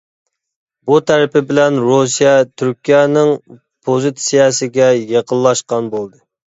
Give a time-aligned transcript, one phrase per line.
[0.89, 6.25] بۇ تەرىپى بىلەن رۇسىيە تۈركىيەنىڭ پوزىتسىيەسىگە يېقىنلاشقان بولدى.